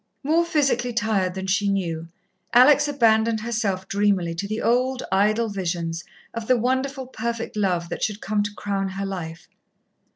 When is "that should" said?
7.89-8.19